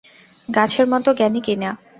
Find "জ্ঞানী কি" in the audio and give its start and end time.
1.17-1.55